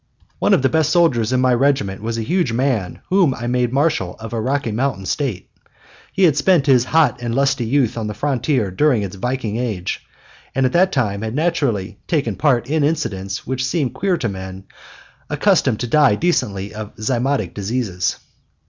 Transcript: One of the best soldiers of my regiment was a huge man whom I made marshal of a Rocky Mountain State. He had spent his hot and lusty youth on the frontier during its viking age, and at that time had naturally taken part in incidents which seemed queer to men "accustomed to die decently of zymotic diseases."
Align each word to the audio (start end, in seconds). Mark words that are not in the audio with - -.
One 0.39 0.55
of 0.55 0.63
the 0.63 0.67
best 0.69 0.89
soldiers 0.89 1.31
of 1.31 1.41
my 1.41 1.53
regiment 1.53 2.01
was 2.01 2.17
a 2.17 2.23
huge 2.23 2.51
man 2.53 3.01
whom 3.09 3.35
I 3.35 3.45
made 3.45 3.71
marshal 3.71 4.15
of 4.17 4.33
a 4.33 4.41
Rocky 4.41 4.71
Mountain 4.71 5.05
State. 5.05 5.47
He 6.11 6.23
had 6.23 6.35
spent 6.35 6.65
his 6.65 6.85
hot 6.85 7.21
and 7.21 7.35
lusty 7.35 7.65
youth 7.67 7.99
on 7.99 8.07
the 8.07 8.15
frontier 8.15 8.71
during 8.71 9.03
its 9.03 9.15
viking 9.15 9.57
age, 9.57 10.03
and 10.55 10.65
at 10.65 10.71
that 10.73 10.91
time 10.91 11.21
had 11.21 11.35
naturally 11.35 11.99
taken 12.07 12.35
part 12.35 12.65
in 12.67 12.83
incidents 12.83 13.45
which 13.45 13.63
seemed 13.63 13.93
queer 13.93 14.17
to 14.17 14.27
men 14.27 14.63
"accustomed 15.29 15.79
to 15.81 15.85
die 15.87 16.15
decently 16.15 16.73
of 16.73 16.95
zymotic 16.95 17.53
diseases." 17.53 18.15